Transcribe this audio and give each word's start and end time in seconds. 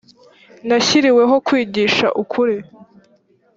nashyiriweho 0.67 1.35
kwigisha 1.47 2.05
ukuri 2.21 2.57